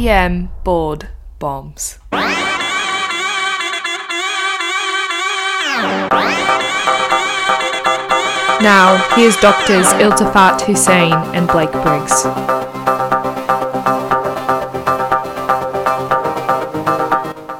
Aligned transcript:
EM 0.00 0.48
board 0.64 1.10
bombs. 1.38 1.98
Now, 8.62 8.96
here's 9.14 9.36
doctors 9.36 9.88
Iltifat 10.00 10.62
Husain 10.62 11.12
and 11.34 11.46
Blake 11.48 11.70
Briggs. 11.72 12.24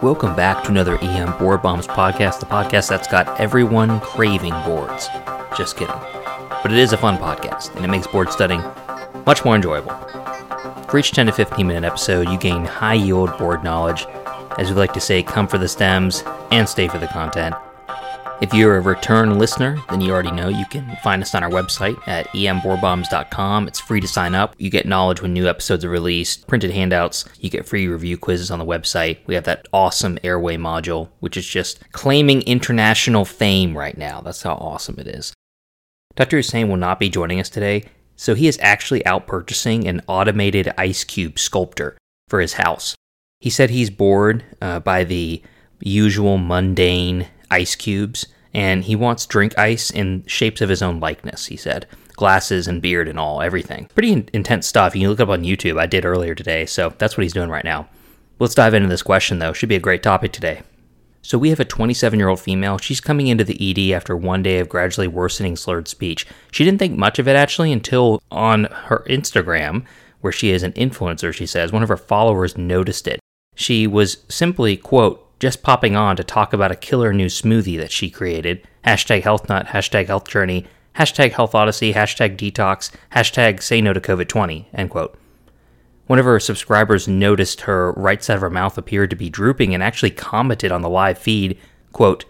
Welcome 0.02 0.34
back 0.34 0.64
to 0.64 0.70
another 0.70 0.96
EM 1.02 1.36
Board 1.38 1.60
Bombs 1.60 1.86
podcast, 1.86 2.40
the 2.40 2.46
podcast 2.46 2.88
that's 2.88 3.06
got 3.06 3.38
everyone 3.38 4.00
craving 4.00 4.54
boards. 4.64 5.08
Just 5.54 5.76
kidding. 5.76 5.94
But 6.62 6.72
it 6.72 6.78
is 6.78 6.94
a 6.94 6.96
fun 6.96 7.18
podcast, 7.18 7.76
and 7.76 7.84
it 7.84 7.88
makes 7.88 8.06
board 8.06 8.32
studying 8.32 8.62
much 9.26 9.44
more 9.44 9.56
enjoyable. 9.56 9.92
For 10.90 10.98
each 10.98 11.12
10 11.12 11.26
to 11.26 11.32
15 11.32 11.68
minute 11.68 11.84
episode, 11.84 12.28
you 12.28 12.36
gain 12.36 12.64
high 12.64 12.94
yield 12.94 13.38
board 13.38 13.62
knowledge. 13.62 14.06
As 14.58 14.70
we 14.70 14.74
like 14.74 14.92
to 14.94 15.00
say, 15.00 15.22
come 15.22 15.46
for 15.46 15.56
the 15.56 15.68
stems 15.68 16.24
and 16.50 16.68
stay 16.68 16.88
for 16.88 16.98
the 16.98 17.06
content. 17.06 17.54
If 18.40 18.52
you're 18.52 18.76
a 18.76 18.80
return 18.80 19.38
listener, 19.38 19.78
then 19.88 20.00
you 20.00 20.10
already 20.10 20.32
know 20.32 20.48
you 20.48 20.64
can 20.66 20.96
find 21.04 21.22
us 21.22 21.32
on 21.32 21.44
our 21.44 21.50
website 21.50 21.96
at 22.08 22.26
emboardbombs.com. 22.28 23.68
It's 23.68 23.78
free 23.78 24.00
to 24.00 24.08
sign 24.08 24.34
up. 24.34 24.56
You 24.58 24.68
get 24.68 24.84
knowledge 24.84 25.22
when 25.22 25.32
new 25.32 25.46
episodes 25.46 25.84
are 25.84 25.90
released, 25.90 26.48
printed 26.48 26.72
handouts, 26.72 27.24
you 27.38 27.50
get 27.50 27.68
free 27.68 27.86
review 27.86 28.18
quizzes 28.18 28.50
on 28.50 28.58
the 28.58 28.64
website. 28.64 29.18
We 29.26 29.36
have 29.36 29.44
that 29.44 29.66
awesome 29.72 30.18
airway 30.24 30.56
module, 30.56 31.10
which 31.20 31.36
is 31.36 31.46
just 31.46 31.92
claiming 31.92 32.42
international 32.42 33.24
fame 33.24 33.78
right 33.78 33.96
now. 33.96 34.22
That's 34.22 34.42
how 34.42 34.54
awesome 34.54 34.98
it 34.98 35.06
is. 35.06 35.34
Dr. 36.16 36.38
Husain 36.38 36.68
will 36.68 36.76
not 36.76 36.98
be 36.98 37.08
joining 37.08 37.38
us 37.38 37.48
today, 37.48 37.84
so 38.20 38.34
he 38.34 38.46
is 38.46 38.58
actually 38.60 39.04
out 39.06 39.26
purchasing 39.26 39.88
an 39.88 40.02
automated 40.06 40.70
ice 40.76 41.04
cube 41.04 41.38
sculptor 41.38 41.96
for 42.28 42.38
his 42.42 42.52
house. 42.52 42.94
He 43.40 43.48
said 43.48 43.70
he's 43.70 43.88
bored 43.88 44.44
uh, 44.60 44.80
by 44.80 45.04
the 45.04 45.42
usual 45.80 46.36
mundane 46.36 47.28
ice 47.50 47.74
cubes, 47.74 48.26
and 48.52 48.84
he 48.84 48.94
wants 48.94 49.24
drink 49.24 49.58
ice 49.58 49.90
in 49.90 50.22
shapes 50.26 50.60
of 50.60 50.68
his 50.68 50.82
own 50.82 51.00
likeness, 51.00 51.46
he 51.46 51.56
said. 51.56 51.86
Glasses 52.12 52.68
and 52.68 52.82
beard 52.82 53.08
and 53.08 53.18
all, 53.18 53.40
everything. 53.40 53.88
Pretty 53.94 54.12
in- 54.12 54.28
intense 54.34 54.66
stuff. 54.66 54.94
You 54.94 55.00
can 55.00 55.08
look 55.08 55.20
up 55.20 55.30
on 55.30 55.42
YouTube. 55.42 55.80
I 55.80 55.86
did 55.86 56.04
earlier 56.04 56.34
today, 56.34 56.66
so 56.66 56.92
that's 56.98 57.16
what 57.16 57.22
he's 57.22 57.32
doing 57.32 57.48
right 57.48 57.64
now. 57.64 57.88
Let's 58.38 58.54
dive 58.54 58.74
into 58.74 58.90
this 58.90 59.02
question, 59.02 59.38
though. 59.38 59.54
Should 59.54 59.70
be 59.70 59.76
a 59.76 59.80
great 59.80 60.02
topic 60.02 60.32
today. 60.32 60.60
So, 61.22 61.38
we 61.38 61.50
have 61.50 61.60
a 61.60 61.64
27 61.64 62.18
year 62.18 62.28
old 62.28 62.40
female. 62.40 62.78
She's 62.78 63.00
coming 63.00 63.26
into 63.26 63.44
the 63.44 63.58
ED 63.60 63.94
after 63.94 64.16
one 64.16 64.42
day 64.42 64.58
of 64.58 64.68
gradually 64.68 65.08
worsening 65.08 65.56
slurred 65.56 65.88
speech. 65.88 66.26
She 66.50 66.64
didn't 66.64 66.78
think 66.78 66.96
much 66.96 67.18
of 67.18 67.28
it 67.28 67.36
actually 67.36 67.72
until 67.72 68.22
on 68.30 68.64
her 68.64 69.04
Instagram, 69.08 69.84
where 70.20 70.32
she 70.32 70.50
is 70.50 70.62
an 70.62 70.72
influencer, 70.72 71.32
she 71.32 71.46
says, 71.46 71.72
one 71.72 71.82
of 71.82 71.88
her 71.88 71.96
followers 71.96 72.56
noticed 72.56 73.06
it. 73.06 73.20
She 73.54 73.86
was 73.86 74.18
simply, 74.28 74.76
quote, 74.76 75.26
just 75.40 75.62
popping 75.62 75.96
on 75.96 76.16
to 76.16 76.24
talk 76.24 76.52
about 76.52 76.72
a 76.72 76.76
killer 76.76 77.12
new 77.12 77.26
smoothie 77.26 77.78
that 77.78 77.90
she 77.90 78.10
created. 78.10 78.66
Hashtag 78.84 79.22
health 79.22 79.48
nut, 79.48 79.66
hashtag 79.66 80.06
health 80.06 80.28
journey, 80.28 80.66
hashtag 80.96 81.32
health 81.32 81.54
odyssey, 81.54 81.92
hashtag 81.92 82.36
detox, 82.36 82.90
hashtag 83.12 83.62
say 83.62 83.80
no 83.80 83.92
to 83.92 84.00
COVID 84.00 84.28
20, 84.28 84.68
end 84.72 84.90
quote. 84.90 85.18
One 86.10 86.18
of 86.18 86.24
her 86.24 86.40
subscribers 86.40 87.06
noticed 87.06 87.60
her 87.60 87.92
right 87.92 88.20
side 88.20 88.34
of 88.34 88.40
her 88.40 88.50
mouth 88.50 88.76
appeared 88.76 89.10
to 89.10 89.16
be 89.16 89.30
drooping 89.30 89.72
and 89.72 89.80
actually 89.80 90.10
commented 90.10 90.72
on 90.72 90.82
the 90.82 90.88
live 90.88 91.18
feed, 91.18 91.56
quote, 91.92 92.24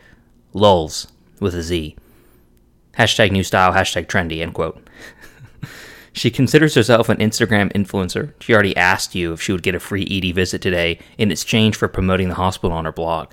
lulls, 0.53 1.06
with 1.41 1.55
a 1.55 1.62
Z. 1.62 1.97
Hashtag 2.98 3.31
new 3.31 3.42
style, 3.42 3.72
hashtag 3.72 4.05
trendy, 4.05 4.42
end 4.42 4.53
quote. 4.53 4.87
she 6.12 6.31
considers 6.31 6.75
herself 6.75 7.09
an 7.09 7.17
Instagram 7.17 7.72
influencer. 7.72 8.34
She 8.39 8.53
already 8.53 8.77
asked 8.77 9.14
you 9.14 9.33
if 9.33 9.41
she 9.41 9.53
would 9.53 9.62
get 9.62 9.75
a 9.75 9.81
free 9.81 10.06
ED 10.11 10.34
visit 10.34 10.61
today 10.61 10.98
in 11.17 11.31
exchange 11.31 11.75
for 11.75 11.89
promoting 11.89 12.28
the 12.28 12.34
hospital 12.34 12.76
on 12.76 12.84
her 12.84 12.93
blog. 12.93 13.31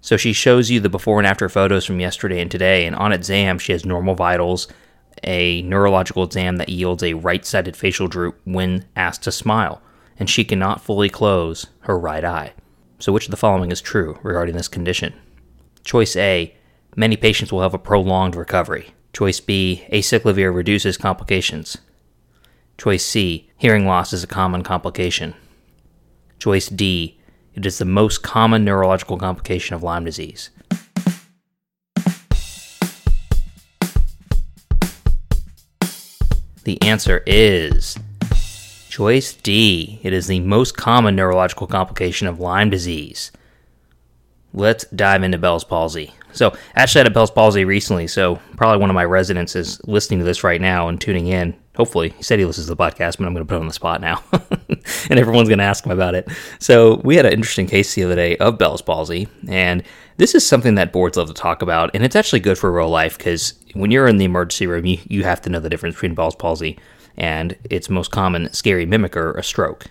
So 0.00 0.16
she 0.16 0.32
shows 0.32 0.72
you 0.72 0.80
the 0.80 0.88
before 0.88 1.20
and 1.20 1.26
after 1.28 1.48
photos 1.48 1.84
from 1.84 2.00
yesterday 2.00 2.40
and 2.40 2.50
today, 2.50 2.84
and 2.84 2.96
on 2.96 3.12
exam, 3.12 3.60
she 3.60 3.70
has 3.70 3.86
normal 3.86 4.16
vitals, 4.16 4.66
a 5.24 5.62
neurological 5.62 6.24
exam 6.24 6.56
that 6.56 6.68
yields 6.68 7.02
a 7.02 7.14
right 7.14 7.44
sided 7.44 7.76
facial 7.76 8.08
droop 8.08 8.40
when 8.44 8.86
asked 8.96 9.22
to 9.24 9.32
smile, 9.32 9.82
and 10.18 10.28
she 10.28 10.44
cannot 10.44 10.82
fully 10.82 11.08
close 11.08 11.66
her 11.80 11.98
right 11.98 12.24
eye. 12.24 12.52
So, 12.98 13.12
which 13.12 13.26
of 13.26 13.30
the 13.30 13.36
following 13.36 13.72
is 13.72 13.80
true 13.80 14.18
regarding 14.22 14.56
this 14.56 14.68
condition? 14.68 15.14
Choice 15.84 16.16
A 16.16 16.54
Many 16.94 17.16
patients 17.16 17.50
will 17.50 17.62
have 17.62 17.72
a 17.72 17.78
prolonged 17.78 18.36
recovery. 18.36 18.94
Choice 19.12 19.40
B 19.40 19.84
Acyclovir 19.90 20.54
reduces 20.54 20.96
complications. 20.96 21.78
Choice 22.76 23.04
C 23.04 23.50
Hearing 23.56 23.86
loss 23.86 24.12
is 24.12 24.22
a 24.22 24.26
common 24.28 24.62
complication. 24.62 25.34
Choice 26.38 26.68
D 26.68 27.18
It 27.54 27.64
is 27.64 27.78
the 27.78 27.84
most 27.84 28.22
common 28.22 28.64
neurological 28.64 29.16
complication 29.16 29.74
of 29.74 29.82
Lyme 29.82 30.04
disease. 30.04 30.50
The 36.64 36.80
answer 36.82 37.22
is 37.26 37.98
choice 38.88 39.32
D. 39.32 39.98
It 40.02 40.12
is 40.12 40.28
the 40.28 40.40
most 40.40 40.76
common 40.76 41.16
neurological 41.16 41.66
complication 41.66 42.28
of 42.28 42.38
Lyme 42.38 42.70
disease. 42.70 43.32
Let's 44.54 44.84
dive 44.86 45.22
into 45.24 45.38
Bell's 45.38 45.64
palsy. 45.64 46.12
So, 46.32 46.56
actually, 46.76 47.00
I 47.00 47.04
had 47.04 47.12
a 47.12 47.14
Bell's 47.14 47.30
palsy 47.30 47.64
recently, 47.64 48.06
so 48.06 48.38
probably 48.56 48.80
one 48.80 48.90
of 48.90 48.94
my 48.94 49.04
residents 49.04 49.56
is 49.56 49.80
listening 49.86 50.20
to 50.20 50.24
this 50.24 50.44
right 50.44 50.60
now 50.60 50.88
and 50.88 51.00
tuning 51.00 51.26
in. 51.26 51.54
Hopefully, 51.76 52.10
he 52.10 52.22
said 52.22 52.38
he 52.38 52.44
listens 52.44 52.66
to 52.68 52.74
the 52.74 52.82
podcast, 52.82 53.18
but 53.18 53.26
I'm 53.26 53.34
going 53.34 53.44
to 53.44 53.48
put 53.48 53.56
him 53.56 53.62
on 53.62 53.68
the 53.68 53.74
spot 53.74 54.00
now, 54.00 54.22
and 55.10 55.18
everyone's 55.18 55.48
going 55.48 55.58
to 55.58 55.64
ask 55.64 55.84
him 55.84 55.92
about 55.92 56.14
it. 56.14 56.28
So, 56.58 56.96
we 57.02 57.16
had 57.16 57.26
an 57.26 57.32
interesting 57.32 57.66
case 57.66 57.94
the 57.94 58.04
other 58.04 58.14
day 58.14 58.36
of 58.36 58.56
Bell's 58.56 58.82
palsy, 58.82 59.26
and 59.48 59.82
this 60.22 60.36
is 60.36 60.46
something 60.46 60.76
that 60.76 60.92
boards 60.92 61.16
love 61.16 61.26
to 61.26 61.34
talk 61.34 61.62
about, 61.62 61.90
and 61.94 62.04
it's 62.04 62.14
actually 62.14 62.38
good 62.38 62.56
for 62.56 62.70
real 62.70 62.88
life 62.88 63.18
because 63.18 63.54
when 63.74 63.90
you're 63.90 64.06
in 64.06 64.18
the 64.18 64.24
emergency 64.24 64.68
room, 64.68 64.86
you, 64.86 64.98
you 65.08 65.24
have 65.24 65.40
to 65.40 65.50
know 65.50 65.58
the 65.58 65.68
difference 65.68 65.96
between 65.96 66.14
Bell's 66.14 66.36
palsy 66.36 66.78
and 67.16 67.58
its 67.68 67.90
most 67.90 68.12
common 68.12 68.52
scary 68.52 68.86
mimicker, 68.86 69.36
a 69.36 69.42
stroke. 69.42 69.86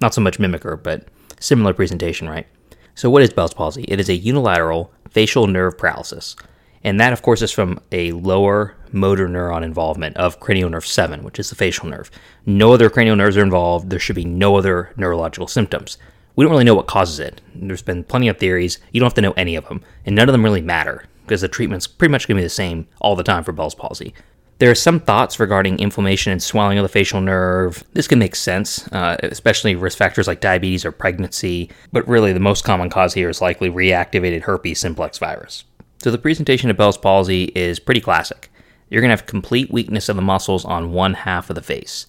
Not 0.00 0.12
so 0.12 0.20
much 0.20 0.40
mimicker, 0.40 0.82
but 0.82 1.06
similar 1.38 1.72
presentation, 1.72 2.28
right? 2.28 2.48
So, 2.96 3.08
what 3.08 3.22
is 3.22 3.32
Bell's 3.32 3.54
palsy? 3.54 3.84
It 3.86 4.00
is 4.00 4.08
a 4.08 4.16
unilateral 4.16 4.92
facial 5.08 5.46
nerve 5.46 5.78
paralysis. 5.78 6.34
And 6.82 6.98
that, 6.98 7.12
of 7.12 7.22
course, 7.22 7.40
is 7.40 7.52
from 7.52 7.78
a 7.92 8.10
lower 8.10 8.74
motor 8.90 9.28
neuron 9.28 9.62
involvement 9.62 10.16
of 10.16 10.40
cranial 10.40 10.68
nerve 10.68 10.84
7, 10.84 11.22
which 11.22 11.38
is 11.38 11.50
the 11.50 11.56
facial 11.56 11.88
nerve. 11.88 12.10
No 12.44 12.72
other 12.72 12.90
cranial 12.90 13.14
nerves 13.14 13.36
are 13.36 13.42
involved. 13.44 13.88
There 13.88 14.00
should 14.00 14.16
be 14.16 14.24
no 14.24 14.56
other 14.56 14.92
neurological 14.96 15.46
symptoms. 15.46 15.96
We 16.36 16.44
don't 16.44 16.50
really 16.50 16.64
know 16.64 16.74
what 16.74 16.86
causes 16.86 17.20
it. 17.20 17.40
There's 17.54 17.82
been 17.82 18.04
plenty 18.04 18.28
of 18.28 18.38
theories. 18.38 18.78
You 18.92 19.00
don't 19.00 19.06
have 19.06 19.14
to 19.14 19.22
know 19.22 19.32
any 19.32 19.54
of 19.54 19.68
them. 19.68 19.82
And 20.04 20.16
none 20.16 20.28
of 20.28 20.32
them 20.32 20.44
really 20.44 20.62
matter 20.62 21.04
because 21.22 21.40
the 21.40 21.48
treatment's 21.48 21.86
pretty 21.86 22.10
much 22.10 22.26
going 22.26 22.36
to 22.36 22.40
be 22.40 22.44
the 22.46 22.50
same 22.50 22.86
all 23.00 23.16
the 23.16 23.22
time 23.22 23.44
for 23.44 23.52
Bell's 23.52 23.74
palsy. 23.74 24.14
There 24.58 24.70
are 24.70 24.74
some 24.74 25.00
thoughts 25.00 25.40
regarding 25.40 25.78
inflammation 25.78 26.32
and 26.32 26.42
swelling 26.42 26.78
of 26.78 26.82
the 26.82 26.88
facial 26.88 27.20
nerve. 27.20 27.82
This 27.92 28.06
can 28.06 28.18
make 28.18 28.36
sense, 28.36 28.86
uh, 28.92 29.16
especially 29.22 29.74
risk 29.74 29.98
factors 29.98 30.28
like 30.28 30.40
diabetes 30.40 30.84
or 30.84 30.92
pregnancy, 30.92 31.70
but 31.92 32.06
really 32.06 32.32
the 32.32 32.40
most 32.40 32.64
common 32.64 32.88
cause 32.88 33.14
here 33.14 33.28
is 33.28 33.40
likely 33.40 33.68
reactivated 33.68 34.42
herpes 34.42 34.78
simplex 34.78 35.18
virus. 35.18 35.64
So 35.98 36.10
the 36.10 36.18
presentation 36.18 36.70
of 36.70 36.76
Bell's 36.76 36.98
palsy 36.98 37.44
is 37.54 37.78
pretty 37.78 38.00
classic. 38.00 38.50
You're 38.90 39.00
going 39.00 39.10
to 39.10 39.16
have 39.16 39.26
complete 39.26 39.72
weakness 39.72 40.08
of 40.08 40.16
the 40.16 40.22
muscles 40.22 40.64
on 40.64 40.92
one 40.92 41.14
half 41.14 41.50
of 41.50 41.56
the 41.56 41.62
face 41.62 42.06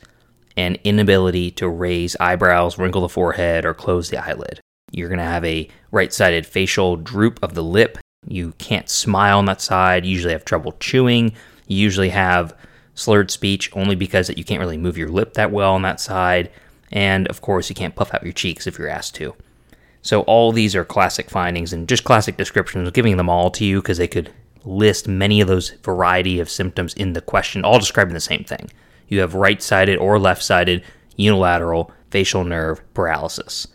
and 0.58 0.80
inability 0.84 1.52
to 1.52 1.68
raise 1.68 2.16
eyebrows, 2.20 2.78
wrinkle 2.78 3.02
the 3.02 3.10
forehead, 3.10 3.66
or 3.66 3.74
close 3.74 4.10
the 4.10 4.18
eyelid. 4.18 4.60
You're 4.92 5.10
going 5.10 5.20
to 5.20 5.26
have 5.26 5.44
a 5.44 5.68
right 5.92 6.14
sided 6.14 6.46
facial 6.46 6.96
droop 6.96 7.40
of 7.44 7.54
the 7.54 7.64
lip. 7.64 7.98
You 8.28 8.54
can't 8.58 8.90
smile 8.90 9.38
on 9.38 9.46
that 9.46 9.62
side. 9.62 10.06
You 10.06 10.12
usually 10.14 10.34
have 10.34 10.46
trouble 10.46 10.74
chewing. 10.80 11.34
You 11.68 11.78
usually 11.78 12.10
have 12.10 12.56
slurred 12.94 13.30
speech 13.30 13.70
only 13.76 13.96
because 13.96 14.28
that 14.28 14.38
you 14.38 14.44
can't 14.44 14.62
really 14.62 14.78
move 14.78 14.98
your 14.98 15.10
lip 15.10 15.34
that 15.34 15.52
well 15.52 15.74
on 15.74 15.82
that 15.82 16.00
side. 16.00 16.50
And 16.92 17.28
of 17.28 17.42
course, 17.42 17.70
you 17.70 17.76
can't 17.76 17.96
puff 17.96 18.14
out 18.14 18.24
your 18.24 18.32
cheeks 18.32 18.68
if 18.68 18.80
you're 18.80 18.88
asked 18.88 19.16
to. 19.16 19.36
So, 20.02 20.22
all 20.22 20.52
these 20.52 20.76
are 20.76 20.86
classic 20.86 21.30
findings 21.32 21.74
and 21.74 21.90
just 21.90 22.04
classic 22.04 22.38
descriptions, 22.38 22.92
giving 22.92 23.18
them 23.18 23.30
all 23.30 23.50
to 23.52 23.66
you 23.66 23.82
because 23.82 23.98
they 23.98 24.08
could 24.08 24.32
list 24.64 25.08
many 25.08 25.42
of 25.42 25.48
those 25.48 25.72
variety 25.84 26.40
of 26.40 26.50
symptoms 26.50 26.94
in 26.94 27.14
the 27.14 27.22
question, 27.22 27.64
all 27.64 27.80
describing 27.80 28.14
the 28.14 28.20
same 28.20 28.44
thing. 28.44 28.70
You 29.08 29.20
have 29.22 29.36
right 29.36 29.62
sided 29.62 29.98
or 29.98 30.20
left 30.20 30.44
sided 30.44 30.84
unilateral 31.16 31.92
facial 32.10 32.44
nerve 32.44 32.82
paralysis. 32.94 33.68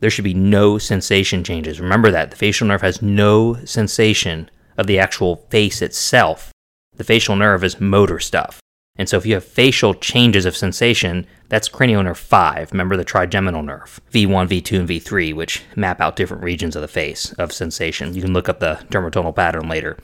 There 0.00 0.10
should 0.10 0.24
be 0.24 0.34
no 0.34 0.78
sensation 0.78 1.44
changes. 1.44 1.80
Remember 1.80 2.10
that 2.10 2.30
the 2.30 2.36
facial 2.36 2.66
nerve 2.66 2.80
has 2.82 3.02
no 3.02 3.58
sensation 3.64 4.50
of 4.76 4.86
the 4.86 4.98
actual 4.98 5.44
face 5.50 5.82
itself. 5.82 6.52
The 6.96 7.04
facial 7.04 7.36
nerve 7.36 7.62
is 7.64 7.80
motor 7.80 8.18
stuff. 8.18 8.60
And 8.96 9.08
so 9.08 9.16
if 9.16 9.24
you 9.24 9.34
have 9.34 9.44
facial 9.44 9.94
changes 9.94 10.44
of 10.44 10.56
sensation, 10.56 11.26
that's 11.48 11.68
cranial 11.68 12.02
nerve 12.02 12.18
5. 12.18 12.72
Remember 12.72 12.96
the 12.96 13.04
trigeminal 13.04 13.62
nerve, 13.62 14.00
V1, 14.12 14.48
V2, 14.48 14.78
and 14.80 14.88
V3, 14.88 15.34
which 15.34 15.62
map 15.76 16.00
out 16.00 16.16
different 16.16 16.42
regions 16.42 16.76
of 16.76 16.82
the 16.82 16.88
face 16.88 17.32
of 17.34 17.52
sensation. 17.52 18.14
You 18.14 18.22
can 18.22 18.32
look 18.32 18.48
up 18.48 18.60
the 18.60 18.84
dermatomal 18.90 19.34
pattern 19.34 19.68
later. 19.68 19.96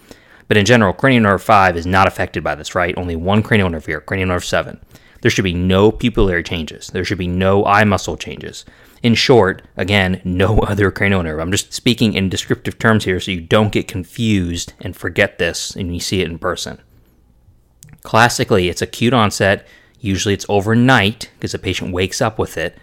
But 0.48 0.56
in 0.56 0.64
general, 0.66 0.92
cranial 0.92 1.24
nerve 1.24 1.42
5 1.42 1.76
is 1.76 1.86
not 1.86 2.06
affected 2.06 2.44
by 2.44 2.54
this, 2.54 2.74
right? 2.74 2.96
Only 2.96 3.16
one 3.16 3.42
cranial 3.42 3.68
nerve 3.68 3.86
here, 3.86 4.00
cranial 4.00 4.28
nerve 4.28 4.44
7. 4.44 4.80
There 5.22 5.30
should 5.30 5.44
be 5.44 5.54
no 5.54 5.90
pupillary 5.90 6.44
changes. 6.44 6.88
There 6.88 7.04
should 7.04 7.18
be 7.18 7.26
no 7.26 7.64
eye 7.64 7.84
muscle 7.84 8.16
changes. 8.16 8.64
In 9.02 9.14
short, 9.14 9.62
again, 9.76 10.20
no 10.24 10.58
other 10.60 10.90
cranial 10.90 11.22
nerve. 11.22 11.40
I'm 11.40 11.50
just 11.50 11.72
speaking 11.72 12.14
in 12.14 12.28
descriptive 12.28 12.78
terms 12.78 13.04
here 13.04 13.18
so 13.20 13.30
you 13.30 13.40
don't 13.40 13.72
get 13.72 13.88
confused 13.88 14.72
and 14.80 14.96
forget 14.96 15.38
this 15.38 15.74
and 15.74 15.92
you 15.92 16.00
see 16.00 16.20
it 16.20 16.30
in 16.30 16.38
person. 16.38 16.80
Classically, 18.02 18.68
it's 18.68 18.82
acute 18.82 19.12
onset. 19.12 19.66
Usually 20.00 20.34
it's 20.34 20.46
overnight 20.48 21.30
because 21.34 21.52
the 21.52 21.58
patient 21.58 21.92
wakes 21.92 22.20
up 22.20 22.38
with 22.38 22.56
it. 22.56 22.78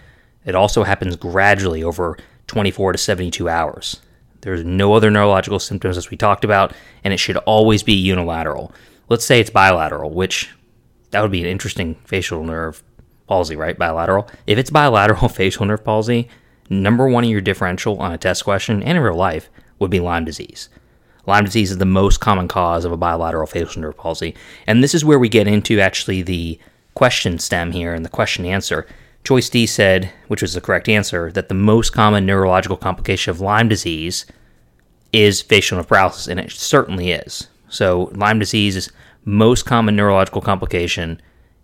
It 0.46 0.56
also 0.56 0.84
happens 0.84 1.16
gradually 1.16 1.82
over 1.84 2.18
24 2.48 2.92
to 2.92 2.98
72 2.98 3.48
hours. 3.48 4.02
There's 4.44 4.64
no 4.64 4.94
other 4.94 5.10
neurological 5.10 5.60
symptoms 5.60 5.98
as 5.98 6.10
we 6.10 6.18
talked 6.18 6.44
about, 6.44 6.74
and 7.04 7.14
it 7.14 7.18
should 7.18 7.38
always 7.38 7.82
be 7.82 7.94
unilateral. 7.94 8.74
Let's 9.08 9.26
say 9.26 9.40
it's 9.40 9.50
bilateral, 9.50 10.12
which 10.12 10.50
that 11.12 11.22
would 11.22 11.32
be 11.32 11.42
an 11.42 11.50
interesting 11.50 11.96
facial 12.06 12.44
nerve 12.44 12.84
palsy, 13.28 13.56
right? 13.56 13.78
Bilateral. 13.78 14.30
If 14.46 14.58
it's 14.58 14.70
bilateral 14.70 15.30
facial 15.30 15.66
nerve 15.66 15.84
palsy, 15.84 16.28
number 16.70 17.08
one 17.08 17.24
in 17.24 17.30
your 17.30 17.42
differential 17.42 17.98
on 18.00 18.12
a 18.12 18.18
test 18.18 18.44
question 18.44 18.84
and 18.84 18.98
in 18.98 19.04
real 19.04 19.16
life 19.16 19.50
would 19.80 19.92
be 19.92 20.00
Lyme 20.00 20.26
disease. 20.26 20.70
Lyme 21.26 21.46
disease 21.46 21.72
is 21.72 21.78
the 21.78 21.86
most 21.86 22.20
common 22.20 22.50
cause 22.50 22.84
of 22.84 22.92
a 22.92 22.98
bilateral 22.98 23.48
facial 23.48 23.82
nerve 23.82 23.96
palsy. 23.96 24.36
And 24.68 24.84
this 24.84 24.94
is 24.94 25.06
where 25.06 25.20
we 25.20 25.30
get 25.30 25.48
into 25.48 25.80
actually 25.80 26.22
the 26.22 26.60
question 26.96 27.40
stem 27.40 27.72
here 27.72 27.94
and 27.94 28.04
the 28.04 28.10
question 28.10 28.46
answer. 28.46 28.86
Choice 29.24 29.50
D 29.50 29.66
said, 29.66 30.12
which 30.28 30.42
was 30.42 30.54
the 30.54 30.62
correct 30.62 30.90
answer, 30.90 31.32
that 31.32 31.48
the 31.48 31.56
most 31.56 31.92
common 31.92 32.26
neurological 32.26 32.78
complication 32.78 33.32
of 33.32 33.40
Lyme 33.40 33.70
disease 33.70 34.26
is 35.14 35.42
facial 35.42 35.82
paralysis, 35.84 36.28
and 36.28 36.40
it 36.40 36.52
certainly 36.52 37.12
is. 37.12 37.48
So, 37.70 38.12
Lyme 38.14 38.40
disease's 38.40 38.92
most 39.26 39.66
common 39.66 39.96
neurological 39.96 40.42
complication 40.42 41.22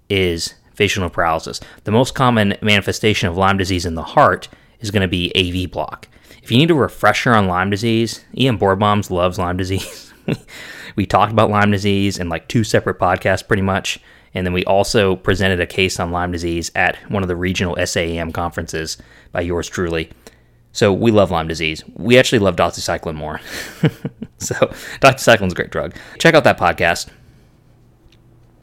is 0.09 0.53
facial 0.73 1.09
paralysis. 1.09 1.59
The 1.83 1.91
most 1.91 2.15
common 2.15 2.55
manifestation 2.61 3.27
of 3.27 3.35
Lyme 3.35 3.57
disease 3.57 3.85
in 3.85 3.95
the 3.95 4.03
heart 4.03 4.47
is 4.79 4.91
going 4.91 5.01
to 5.01 5.07
be 5.07 5.31
AV 5.35 5.69
block. 5.69 6.07
If 6.41 6.51
you 6.51 6.57
need 6.57 6.71
a 6.71 6.75
refresher 6.75 7.33
on 7.33 7.47
Lyme 7.47 7.69
disease, 7.69 8.23
EM 8.37 8.57
Board 8.57 8.79
Bombs 8.79 9.11
loves 9.11 9.37
Lyme 9.37 9.57
disease. 9.57 10.13
we 10.95 11.05
talked 11.05 11.33
about 11.33 11.49
Lyme 11.49 11.71
disease 11.71 12.17
in 12.17 12.29
like 12.29 12.47
two 12.47 12.63
separate 12.63 12.97
podcasts, 12.97 13.45
pretty 13.45 13.61
much. 13.61 13.99
And 14.33 14.45
then 14.45 14.53
we 14.53 14.63
also 14.65 15.15
presented 15.15 15.59
a 15.59 15.65
case 15.65 15.99
on 15.99 16.11
Lyme 16.11 16.31
disease 16.31 16.71
at 16.75 16.97
one 17.09 17.23
of 17.23 17.29
the 17.29 17.35
regional 17.35 17.75
SAEM 17.75 18.31
conferences 18.33 18.97
by 19.31 19.41
yours 19.41 19.67
truly. 19.67 20.11
So 20.71 20.93
we 20.93 21.11
love 21.11 21.31
Lyme 21.31 21.47
disease. 21.47 21.83
We 21.95 22.17
actually 22.17 22.39
love 22.39 22.55
doxycycline 22.55 23.15
more. 23.15 23.41
so 24.37 24.55
doxycycline's 25.01 25.53
a 25.53 25.55
great 25.55 25.71
drug. 25.71 25.95
Check 26.19 26.35
out 26.35 26.43
that 26.43 26.59
podcast. 26.59 27.09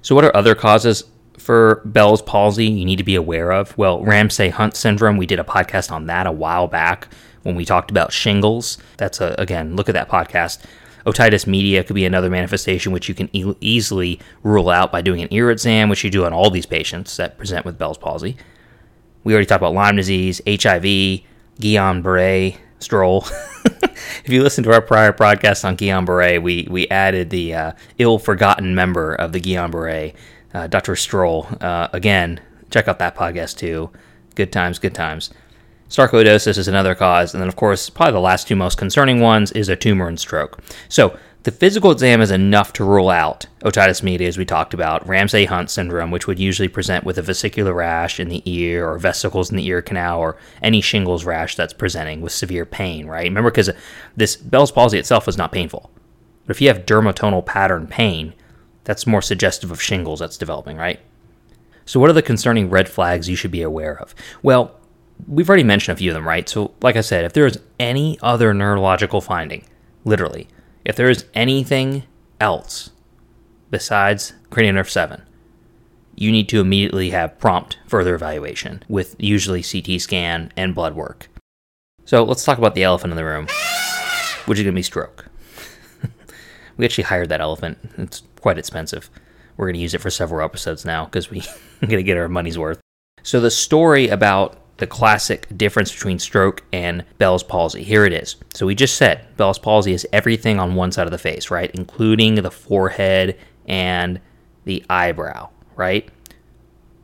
So 0.03 0.15
what 0.15 0.25
are 0.25 0.37
other 0.37 0.55
causes 0.55 1.05
for 1.37 1.83
Bell's 1.85 2.23
palsy 2.23 2.67
you 2.67 2.85
need 2.85 2.97
to 2.97 3.05
be 3.05 3.17
aware 3.17 3.51
of? 3.53 3.77
Well, 3.77 4.03
Ramsay 4.05 4.51
Hunt 4.51 4.77
syndrome, 4.77 5.17
we 5.17 5.27
did 5.27 5.41
a 5.41 5.45
podcast 5.45 5.91
on 5.91 6.07
that 6.07 6.27
a 6.27 6.33
while 6.33 6.69
back 6.69 7.09
when 7.43 7.57
we 7.57 7.65
talked 7.65 7.91
about 7.91 8.13
shingles. 8.13 8.79
That's 8.99 9.21
a 9.21 9.35
again, 9.39 9.75
look 9.77 9.89
at 9.89 9.95
that 9.95 10.09
podcast. 10.09 10.63
Otitis 11.07 11.47
media 11.47 11.85
could 11.85 11.95
be 11.95 12.05
another 12.05 12.29
manifestation 12.29 12.93
which 12.93 13.09
you 13.09 13.15
can 13.15 13.31
e- 13.33 13.55
easily 13.61 14.19
rule 14.43 14.69
out 14.69 14.91
by 14.91 15.01
doing 15.01 15.21
an 15.23 15.29
ear 15.31 15.51
exam, 15.51 15.89
which 15.89 16.03
you 16.03 16.11
do 16.11 16.25
on 16.25 16.33
all 16.33 16.51
these 16.51 16.67
patients 16.67 17.17
that 17.17 17.39
present 17.39 17.65
with 17.65 17.79
Bell's 17.79 17.99
palsy. 17.99 18.37
We 19.23 19.33
already 19.33 19.47
talked 19.47 19.63
about 19.63 19.75
Lyme 19.75 19.97
disease, 19.97 20.41
HIV, 20.47 21.23
Guillain-Barré, 21.61 22.57
Strohl. 22.81 23.31
if 24.25 24.29
you 24.29 24.43
listen 24.43 24.65
to 24.65 24.73
our 24.73 24.83
prior 24.83 25.13
podcast 25.13 25.65
on 25.65 25.77
Guillain-Barré, 25.77 26.43
we 26.43 26.67
we 26.71 26.89
added 26.89 27.31
the 27.31 27.55
uh, 27.55 27.73
ill-forgotten 27.99 28.75
member 28.75 29.15
of 29.15 29.33
the 29.33 29.41
Guillain-Barré, 29.41 30.15
uh, 30.55 30.67
Dr. 30.67 30.95
Strohl. 30.95 31.63
Uh, 31.63 31.89
again, 31.93 32.41
check 32.71 32.89
out 32.89 32.99
that 32.99 33.17
podcast 33.17 33.57
too. 33.59 33.91
Good 34.35 34.53
times, 34.53 34.79
good 34.79 34.95
times. 34.95 35.31
Sarcoidosis 35.89 36.59
is 36.59 36.69
another 36.69 36.95
cause, 36.95 37.33
and 37.33 37.41
then, 37.41 37.49
of 37.49 37.57
course, 37.57 37.91
probably 37.91 38.13
the 38.13 38.21
last 38.21 38.49
two 38.49 38.57
most 38.57 38.77
concerning 38.77 39.21
ones 39.21 39.53
is 39.53 39.69
a 39.69 39.77
tumor 39.77 40.09
and 40.09 40.19
stroke. 40.19 40.59
So, 40.89 41.17
the 41.45 41.53
physical 41.53 41.93
exam 41.93 42.21
is 42.21 42.33
enough 42.33 42.73
to 42.73 42.85
rule 42.85 43.09
out 43.09 43.47
otitis 43.61 44.03
media, 44.03 44.27
as 44.27 44.37
we 44.37 44.45
talked 44.45 44.75
about, 44.75 45.07
Ramsay 45.07 45.45
Hunt 45.45 45.71
syndrome, 45.71 46.11
which 46.11 46.27
would 46.27 46.41
usually 46.41 46.67
present 46.67 47.05
with 47.05 47.19
a 47.19 47.23
vesicular 47.23 47.73
rash 47.73 48.19
in 48.19 48.29
the 48.29 48.43
ear 48.47 48.89
or 48.89 48.99
vesicles 48.99 49.49
in 49.49 49.57
the 49.57 49.67
ear 49.67 49.81
canal 49.81 50.19
or 50.19 50.37
any 50.61 50.81
shingles 50.81 51.25
rash 51.25 51.55
that's 51.55 51.73
presenting 51.73 52.21
with 52.21 52.33
severe 52.33 52.67
pain, 52.67 53.07
right? 53.07 53.23
Remember, 53.23 53.53
because 53.53 53.71
this 54.17 54.35
Bell's 54.35 54.73
palsy 54.73 54.99
itself 54.99 55.29
is 55.29 55.39
not 55.39 55.53
painful. 55.53 55.89
But 56.47 56.57
if 56.57 56.61
you 56.61 56.67
have 56.67 56.85
dermatomal 56.85 57.47
pattern 57.47 57.87
pain, 57.87 58.35
that's 58.83 59.07
more 59.07 59.23
suggestive 59.23 59.71
of 59.71 59.81
shingles 59.81 60.19
that's 60.19 60.37
developing, 60.37 60.77
right? 60.77 60.99
So, 61.85 62.01
what 62.01 62.11
are 62.11 62.15
the 62.15 62.23
concerning 62.23 62.71
red 62.71 62.89
flags 62.89 63.29
you 63.29 63.37
should 63.37 63.53
be 63.53 63.63
aware 63.63 64.01
of? 64.01 64.17
Well, 64.43 64.81
we've 65.27 65.49
already 65.49 65.65
mentioned 65.65 65.95
a 65.95 65.99
few 65.99 66.11
of 66.11 66.15
them, 66.15 66.27
right? 66.27 66.49
So, 66.49 66.73
like 66.83 66.97
I 66.97 67.01
said, 67.01 67.25
if 67.25 67.33
there 67.33 67.47
is 67.47 67.59
any 67.79 68.19
other 68.23 68.53
neurological 68.55 69.21
finding, 69.21 69.65
literally, 70.05 70.49
if 70.85 70.97
there 70.97 71.11
is 71.11 71.25
anything 71.35 72.05
else 72.41 72.91
besides 73.71 74.35
cranial 74.51 74.75
nerve 74.75 74.91
7, 74.91 75.23
you 76.15 76.33
need 76.33 76.49
to 76.49 76.61
immediately 76.61 77.11
have 77.11 77.39
prompt 77.39 77.79
further 77.87 78.15
evaluation 78.15 78.83
with 78.89 79.17
usually 79.19 79.63
CT 79.63 80.01
scan 80.01 80.53
and 80.57 80.75
blood 80.75 80.95
work. 80.95 81.29
So, 82.05 82.25
let's 82.25 82.45
talk 82.45 82.59
about 82.59 82.75
the 82.75 82.85
elephant 82.85 83.13
in 83.13 83.17
the 83.17 83.25
room, 83.25 83.47
which 84.47 84.59
is 84.59 84.65
going 84.65 84.75
to 84.75 84.79
be 84.79 84.83
stroke. 84.83 85.27
we 86.77 86.85
actually 86.85 87.05
hired 87.05 87.29
that 87.31 87.41
elephant, 87.41 87.79
it's 87.99 88.23
quite 88.41 88.59
expensive. 88.59 89.11
We're 89.57 89.67
going 89.67 89.75
to 89.75 89.81
use 89.81 89.95
it 89.95 90.03
for 90.03 90.11
several 90.11 90.45
episodes 90.45 90.85
now 90.85 91.07
because 91.07 91.31
we 91.31 91.41
are 91.41 91.87
going 91.87 91.99
to 91.99 92.03
get 92.03 92.19
our 92.19 92.29
money's 92.29 92.59
worth. 92.59 92.79
So, 93.23 93.41
the 93.41 93.51
story 93.51 94.09
about 94.09 94.66
the 94.79 94.87
classic 94.87 95.47
difference 95.57 95.93
between 95.93 96.19
stroke 96.19 96.63
and 96.73 97.05
Bell's 97.19 97.43
palsy. 97.43 97.83
Here 97.83 98.05
it 98.05 98.13
is. 98.13 98.37
So 98.55 98.67
we 98.67 98.75
just 98.75 98.97
said 98.97 99.27
Bell's 99.37 99.59
palsy 99.59 99.93
is 99.93 100.07
everything 100.13 100.59
on 100.59 100.75
one 100.75 100.93
side 100.93 101.07
of 101.07 101.13
the 101.13 101.19
face, 101.19 101.51
right? 101.51 101.71
Including 101.75 102.37
the 102.37 102.51
forehead 102.51 103.39
and 103.67 104.21
the 104.65 104.85
eyebrow, 104.91 105.49
right? 105.77 106.09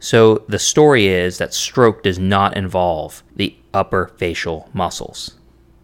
So 0.00 0.44
the 0.48 0.58
story 0.58 1.06
is 1.06 1.38
that 1.38 1.54
stroke 1.54 2.02
does 2.02 2.18
not 2.18 2.56
involve 2.56 3.22
the 3.36 3.56
upper 3.72 4.12
facial 4.16 4.68
muscles. 4.72 5.38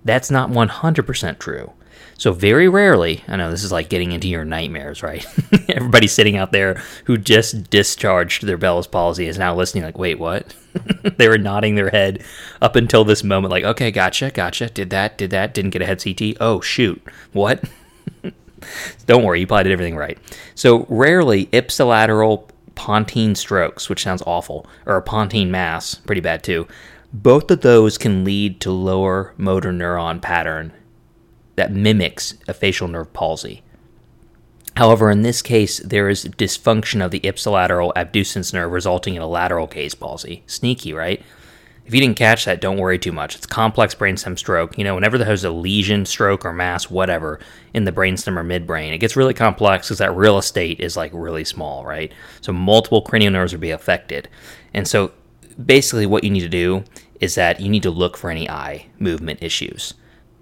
That's 0.04 0.30
not 0.30 0.50
100% 0.50 1.38
true. 1.38 1.72
So 2.18 2.32
very 2.32 2.68
rarely, 2.68 3.22
I 3.28 3.36
know 3.36 3.50
this 3.50 3.62
is 3.62 3.70
like 3.70 3.88
getting 3.88 4.10
into 4.10 4.28
your 4.28 4.44
nightmares, 4.44 5.04
right? 5.04 5.24
Everybody 5.68 6.08
sitting 6.08 6.36
out 6.36 6.50
there 6.50 6.82
who 7.04 7.16
just 7.16 7.70
discharged 7.70 8.44
their 8.44 8.56
Bell's 8.56 8.88
palsy 8.88 9.28
is 9.28 9.38
now 9.38 9.54
listening 9.54 9.84
like, 9.84 9.98
"Wait, 9.98 10.18
what?" 10.18 10.54
they 11.16 11.28
were 11.28 11.38
nodding 11.38 11.76
their 11.76 11.90
head 11.90 12.24
up 12.60 12.74
until 12.74 13.04
this 13.04 13.22
moment 13.22 13.52
like, 13.52 13.62
"Okay, 13.62 13.92
gotcha, 13.92 14.32
gotcha. 14.32 14.68
Did 14.68 14.90
that, 14.90 15.16
did 15.16 15.30
that, 15.30 15.54
didn't 15.54 15.70
get 15.70 15.82
a 15.82 15.86
head 15.86 16.02
CT. 16.02 16.36
Oh, 16.40 16.60
shoot. 16.60 17.00
What?" 17.32 17.62
Don't 19.06 19.22
worry, 19.22 19.40
you 19.40 19.46
probably 19.46 19.64
did 19.64 19.72
everything 19.72 19.96
right. 19.96 20.18
So 20.56 20.86
rarely 20.88 21.46
ipsilateral 21.46 22.48
pontine 22.74 23.36
strokes, 23.36 23.88
which 23.88 24.02
sounds 24.02 24.22
awful, 24.26 24.66
or 24.86 24.96
a 24.96 25.02
pontine 25.02 25.52
mass, 25.52 25.94
pretty 25.94 26.20
bad 26.20 26.42
too. 26.42 26.66
Both 27.12 27.50
of 27.50 27.60
those 27.60 27.96
can 27.96 28.24
lead 28.24 28.60
to 28.62 28.72
lower 28.72 29.34
motor 29.36 29.72
neuron 29.72 30.20
pattern 30.20 30.72
that 31.58 31.72
mimics 31.72 32.34
a 32.48 32.54
facial 32.54 32.88
nerve 32.88 33.12
palsy. 33.12 33.62
However, 34.76 35.10
in 35.10 35.22
this 35.22 35.42
case, 35.42 35.78
there 35.80 36.08
is 36.08 36.24
dysfunction 36.24 37.04
of 37.04 37.10
the 37.10 37.20
ipsilateral 37.20 37.92
abducens 37.94 38.54
nerve 38.54 38.70
resulting 38.70 39.16
in 39.16 39.22
a 39.22 39.26
lateral 39.26 39.66
gaze 39.66 39.96
palsy. 39.96 40.44
Sneaky, 40.46 40.92
right? 40.92 41.20
If 41.84 41.94
you 41.94 42.00
didn't 42.00 42.16
catch 42.16 42.44
that, 42.44 42.60
don't 42.60 42.76
worry 42.76 42.98
too 42.98 43.10
much. 43.10 43.34
It's 43.34 43.46
complex 43.46 43.94
brainstem 43.94 44.38
stroke. 44.38 44.78
You 44.78 44.84
know, 44.84 44.94
whenever 44.94 45.18
there's 45.18 45.42
a 45.42 45.50
lesion, 45.50 46.04
stroke, 46.04 46.44
or 46.44 46.52
mass, 46.52 46.88
whatever, 46.88 47.40
in 47.74 47.86
the 47.86 47.92
brainstem 47.92 48.36
or 48.36 48.44
midbrain, 48.44 48.92
it 48.92 48.98
gets 48.98 49.16
really 49.16 49.34
complex 49.34 49.88
because 49.88 49.98
that 49.98 50.14
real 50.14 50.38
estate 50.38 50.78
is 50.78 50.96
like 50.96 51.10
really 51.12 51.44
small, 51.44 51.84
right? 51.84 52.12
So 52.40 52.52
multiple 52.52 53.02
cranial 53.02 53.32
nerves 53.32 53.52
would 53.52 53.60
be 53.60 53.70
affected. 53.70 54.28
And 54.74 54.86
so 54.86 55.12
basically, 55.64 56.06
what 56.06 56.22
you 56.22 56.30
need 56.30 56.42
to 56.42 56.48
do 56.48 56.84
is 57.20 57.34
that 57.34 57.58
you 57.58 57.68
need 57.68 57.82
to 57.82 57.90
look 57.90 58.16
for 58.16 58.30
any 58.30 58.48
eye 58.48 58.86
movement 59.00 59.42
issues 59.42 59.94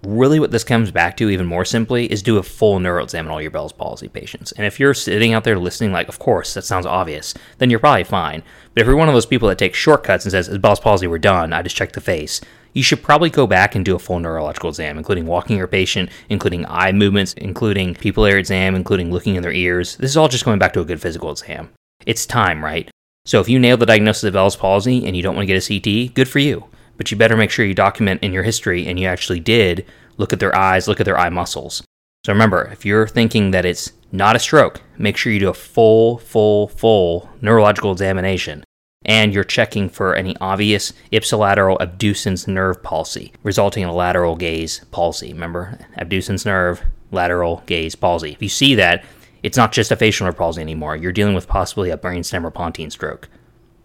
really 0.07 0.39
what 0.39 0.51
this 0.51 0.65
comes 0.65 0.91
back 0.91 1.17
to 1.17 1.29
even 1.29 1.47
more 1.47 1.65
simply 1.65 2.11
is 2.11 2.23
do 2.23 2.39
a 2.39 2.43
full 2.43 2.79
neural 2.79 3.05
exam 3.05 3.27
on 3.27 3.33
all 3.33 3.43
your 3.43 3.51
Bell's 3.51 3.73
palsy 3.73 4.09
patients. 4.09 4.53
And 4.53 4.65
if 4.65 4.79
you're 4.79 4.95
sitting 4.95 5.33
out 5.33 5.45
there 5.45 5.59
listening 5.59 5.93
like, 5.93 6.09
of 6.09 6.19
course, 6.19 6.55
that 6.55 6.65
sounds 6.65 6.87
obvious, 6.87 7.35
then 7.59 7.69
you're 7.69 7.81
probably 7.81 8.05
fine. 8.05 8.43
But 8.73 8.83
if 8.83 8.87
you're 8.87 8.97
one 8.97 9.09
of 9.09 9.15
those 9.15 9.27
people 9.27 9.49
that 9.49 9.59
takes 9.59 9.79
shortcuts 9.79 10.25
and 10.25 10.33
says, 10.33 10.49
as 10.49 10.59
Bell's 10.59 10.81
palsy, 10.81 11.07
we're 11.07 11.19
done, 11.19 11.53
I 11.53 11.63
just 11.63 11.77
checked 11.77 11.95
the 11.95 12.01
face, 12.01 12.41
you 12.73 12.83
should 12.83 13.03
probably 13.03 13.31
go 13.31 13.47
back 13.47 13.75
and 13.75 13.85
do 13.85 13.97
a 13.97 13.99
full 13.99 14.21
neurological 14.21 14.69
exam, 14.69 14.99
including 14.99 15.27
walking 15.27 15.57
your 15.57 15.67
patient, 15.67 16.11
including 16.29 16.67
eye 16.67 16.93
movements, 16.93 17.33
including 17.35 17.95
pupillary 17.95 18.39
exam, 18.39 18.75
including 18.75 19.11
looking 19.11 19.35
in 19.35 19.43
their 19.43 19.53
ears. 19.53 19.97
This 19.97 20.11
is 20.11 20.17
all 20.17 20.29
just 20.29 20.45
going 20.45 20.59
back 20.59 20.73
to 20.75 20.81
a 20.81 20.85
good 20.85 21.01
physical 21.01 21.31
exam. 21.31 21.71
It's 22.05 22.27
time, 22.27 22.63
right? 22.63 22.91
So 23.25 23.41
if 23.41 23.49
you 23.49 23.59
nail 23.59 23.77
the 23.77 23.87
diagnosis 23.87 24.25
of 24.25 24.35
Bell's 24.35 24.57
palsy 24.57 25.07
and 25.07 25.17
you 25.17 25.23
don't 25.23 25.35
want 25.35 25.49
to 25.49 25.53
get 25.53 25.71
a 25.71 25.81
CT, 25.81 26.15
good 26.15 26.29
for 26.29 26.39
you 26.39 26.69
but 26.97 27.11
you 27.11 27.17
better 27.17 27.37
make 27.37 27.51
sure 27.51 27.65
you 27.65 27.75
document 27.75 28.23
in 28.23 28.33
your 28.33 28.43
history 28.43 28.87
and 28.87 28.99
you 28.99 29.07
actually 29.07 29.41
did 29.41 29.85
look 30.17 30.33
at 30.33 30.41
their 30.41 30.55
eyes, 30.57 30.89
look 30.89 31.01
at 31.01 31.05
their 31.05 31.19
eye 31.19 31.31
muscles. 31.31 31.83
So 32.25 32.33
remember, 32.33 32.71
if 32.73 32.85
you're 32.85 33.07
thinking 33.07 33.53
that 33.53 33.65
it's 33.65 33.93
not 34.11 34.35
a 34.35 34.41
stroke, 34.41 34.83
make 34.99 35.17
sure 35.17 35.33
you 35.33 35.39
do 35.39 35.49
a 35.49 35.55
full, 35.55 36.19
full, 36.19 36.69
full 36.69 37.29
neurological 37.41 37.93
examination. 37.93 38.65
and 39.07 39.33
you're 39.33 39.45
checking 39.45 39.89
for 39.89 40.15
any 40.15 40.37
obvious 40.41 40.93
ipsilateral 41.13 41.79
abducens 41.79 42.47
nerve 42.49 42.83
palsy, 42.83 43.33
resulting 43.45 43.85
in 43.85 43.89
a 43.89 43.95
lateral 43.95 44.37
gaze 44.37 44.85
palsy. 44.91 45.33
Remember, 45.33 45.79
abducens 45.97 46.45
nerve, 46.45 46.83
lateral 47.13 47.63
gaze 47.67 47.95
palsy. 47.95 48.33
If 48.33 48.43
you 48.43 48.49
see 48.49 48.75
that, 48.75 49.05
it's 49.45 49.57
not 49.57 49.73
just 49.73 49.93
a 49.93 49.97
facial 49.97 50.27
nerve 50.27 50.37
palsy 50.37 50.61
anymore. 50.61 50.97
You're 50.97 51.13
dealing 51.13 51.35
with 51.37 51.47
possibly 51.47 51.91
a 51.91 51.97
brainstem 51.97 52.45
or 52.45 52.51
pontine 52.51 52.91
stroke. 52.91 53.29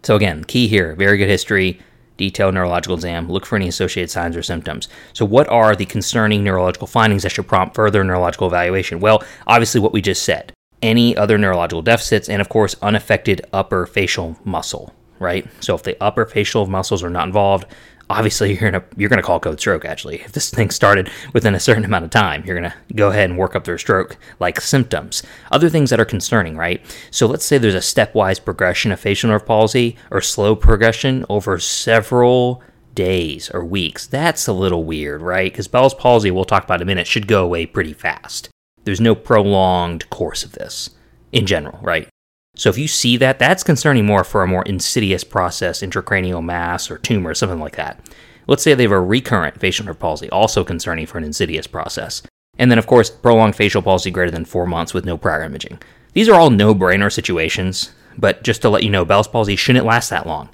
So 0.02 0.16
again, 0.16 0.42
key 0.42 0.66
here, 0.66 0.96
very 0.96 1.16
good 1.16 1.28
history, 1.28 1.80
detailed 2.22 2.54
neurological 2.54 2.94
exam, 2.94 3.28
look 3.28 3.44
for 3.44 3.56
any 3.56 3.66
associated 3.66 4.08
signs 4.08 4.36
or 4.36 4.44
symptoms. 4.44 4.88
So 5.12 5.24
what 5.24 5.48
are 5.48 5.74
the 5.74 5.86
concerning 5.86 6.44
neurological 6.44 6.86
findings 6.86 7.24
that 7.24 7.32
should 7.32 7.48
prompt 7.48 7.74
further 7.74 8.04
neurological 8.04 8.46
evaluation? 8.46 9.00
Well, 9.00 9.24
obviously 9.48 9.80
what 9.80 9.92
we 9.92 10.00
just 10.00 10.22
said. 10.22 10.52
Any 10.80 11.16
other 11.16 11.36
neurological 11.36 11.82
deficits 11.82 12.28
and 12.28 12.40
of 12.40 12.48
course 12.48 12.76
unaffected 12.80 13.44
upper 13.52 13.86
facial 13.86 14.38
muscle, 14.44 14.94
right? 15.22 15.46
So 15.60 15.74
if 15.74 15.82
the 15.82 15.96
upper 16.02 16.26
facial 16.26 16.66
muscles 16.66 17.02
are 17.02 17.10
not 17.10 17.26
involved, 17.26 17.66
obviously 18.10 18.52
you're 18.52 18.70
gonna 18.70 18.84
you're 18.96 19.08
gonna 19.08 19.22
call 19.22 19.40
code 19.40 19.60
stroke. 19.60 19.84
Actually, 19.84 20.20
if 20.20 20.32
this 20.32 20.50
thing 20.50 20.70
started 20.70 21.10
within 21.32 21.54
a 21.54 21.60
certain 21.60 21.84
amount 21.84 22.04
of 22.04 22.10
time, 22.10 22.42
you're 22.44 22.56
gonna 22.56 22.74
go 22.94 23.10
ahead 23.10 23.30
and 23.30 23.38
work 23.38 23.56
up 23.56 23.64
their 23.64 23.78
stroke 23.78 24.16
like 24.38 24.60
symptoms. 24.60 25.22
Other 25.50 25.68
things 25.68 25.90
that 25.90 26.00
are 26.00 26.04
concerning, 26.04 26.56
right? 26.56 26.84
So 27.10 27.26
let's 27.26 27.44
say 27.44 27.58
there's 27.58 27.74
a 27.74 27.78
stepwise 27.78 28.42
progression 28.44 28.92
of 28.92 29.00
facial 29.00 29.30
nerve 29.30 29.46
palsy 29.46 29.96
or 30.10 30.20
slow 30.20 30.54
progression 30.54 31.24
over 31.28 31.58
several 31.58 32.62
days 32.94 33.50
or 33.54 33.64
weeks. 33.64 34.06
That's 34.06 34.46
a 34.46 34.52
little 34.52 34.84
weird, 34.84 35.22
right? 35.22 35.50
Because 35.50 35.68
Bell's 35.68 35.94
palsy, 35.94 36.30
we'll 36.30 36.44
talk 36.44 36.64
about 36.64 36.80
in 36.80 36.82
a 36.82 36.86
minute, 36.86 37.06
should 37.06 37.26
go 37.26 37.44
away 37.44 37.64
pretty 37.64 37.94
fast. 37.94 38.50
There's 38.84 39.00
no 39.00 39.14
prolonged 39.14 40.10
course 40.10 40.44
of 40.44 40.52
this 40.52 40.90
in 41.30 41.46
general, 41.46 41.78
right? 41.80 42.08
So 42.54 42.68
if 42.68 42.76
you 42.76 42.86
see 42.86 43.16
that, 43.16 43.38
that's 43.38 43.64
concerning 43.64 44.04
more 44.04 44.24
for 44.24 44.42
a 44.42 44.48
more 44.48 44.62
insidious 44.64 45.24
process, 45.24 45.82
intracranial 45.82 46.44
mass 46.44 46.90
or 46.90 46.98
tumor, 46.98 47.34
something 47.34 47.60
like 47.60 47.76
that. 47.76 47.98
Let's 48.46 48.62
say 48.62 48.74
they 48.74 48.82
have 48.82 48.92
a 48.92 49.00
recurrent 49.00 49.58
facial 49.58 49.86
nerve 49.86 49.98
palsy, 49.98 50.28
also 50.30 50.62
concerning 50.62 51.06
for 51.06 51.16
an 51.16 51.24
insidious 51.24 51.66
process. 51.66 52.22
And 52.58 52.70
then, 52.70 52.78
of 52.78 52.86
course, 52.86 53.08
prolonged 53.08 53.56
facial 53.56 53.80
palsy 53.80 54.10
greater 54.10 54.30
than 54.30 54.44
four 54.44 54.66
months 54.66 54.92
with 54.92 55.06
no 55.06 55.16
prior 55.16 55.42
imaging. 55.42 55.80
These 56.12 56.28
are 56.28 56.38
all 56.38 56.50
no 56.50 56.74
brainer 56.74 57.10
situations, 57.10 57.92
but 58.18 58.42
just 58.42 58.60
to 58.62 58.68
let 58.68 58.82
you 58.82 58.90
know, 58.90 59.06
Bell's 59.06 59.28
palsy 59.28 59.56
shouldn't 59.56 59.86
last 59.86 60.10
that 60.10 60.26
long. 60.26 60.50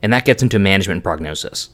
And 0.00 0.12
that 0.12 0.24
gets 0.24 0.42
into 0.42 0.58
management 0.58 0.96
and 0.96 1.04
prognosis. 1.04 1.68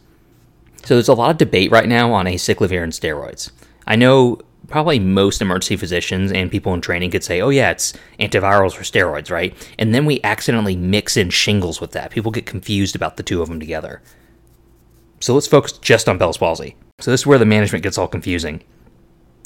So 0.84 0.94
there's 0.94 1.08
a 1.08 1.14
lot 1.14 1.30
of 1.30 1.38
debate 1.38 1.70
right 1.70 1.88
now 1.88 2.12
on 2.12 2.26
acyclovir 2.26 2.82
and 2.82 2.92
steroids. 2.92 3.52
I 3.86 3.94
know 3.94 4.40
probably 4.68 4.98
most 4.98 5.40
emergency 5.40 5.76
physicians 5.76 6.30
and 6.30 6.50
people 6.50 6.74
in 6.74 6.80
training 6.80 7.10
could 7.10 7.24
say, 7.24 7.40
oh, 7.40 7.48
yeah, 7.48 7.70
it's 7.70 7.94
antivirals 8.20 8.78
or 8.78 8.82
steroids, 8.82 9.30
right? 9.30 9.54
And 9.78 9.94
then 9.94 10.04
we 10.04 10.20
accidentally 10.22 10.76
mix 10.76 11.16
in 11.16 11.30
shingles 11.30 11.80
with 11.80 11.92
that. 11.92 12.10
People 12.10 12.30
get 12.30 12.46
confused 12.46 12.94
about 12.94 13.16
the 13.16 13.22
two 13.22 13.42
of 13.42 13.48
them 13.48 13.58
together. 13.58 14.02
So 15.20 15.34
let's 15.34 15.46
focus 15.46 15.72
just 15.72 16.08
on 16.08 16.18
Bell's 16.18 16.38
palsy. 16.38 16.76
So 17.00 17.10
this 17.10 17.22
is 17.22 17.26
where 17.26 17.38
the 17.38 17.46
management 17.46 17.82
gets 17.82 17.98
all 17.98 18.06
confusing. 18.06 18.62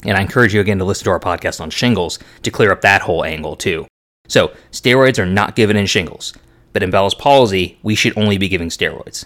And 0.05 0.17
I 0.17 0.21
encourage 0.21 0.53
you 0.53 0.61
again 0.61 0.79
to 0.79 0.85
listen 0.85 1.05
to 1.05 1.11
our 1.11 1.21
podcast 1.21 1.61
on 1.61 1.71
shingles 1.71 2.19
to 2.43 2.51
clear 2.51 2.73
up 2.73 2.81
that 2.81 3.03
whole 3.03 3.25
angle 3.25 3.57
too. 3.57 3.87
So 4.29 4.53
steroids 4.73 5.19
are 5.19 5.27
not 5.27 5.55
given 5.55 5.77
in 5.77 5.87
shingles, 5.87 6.35
but 6.73 6.83
in 6.83 6.91
Bell's 6.91 7.15
palsy, 7.15 7.79
we 7.83 7.95
should 7.95 8.17
only 8.19 8.39
be 8.39 8.49
giving 8.49 8.69
steroids. 8.69 9.25